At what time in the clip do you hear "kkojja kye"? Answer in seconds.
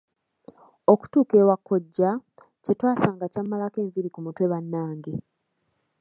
1.59-2.73